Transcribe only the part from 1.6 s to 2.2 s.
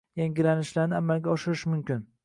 mumkin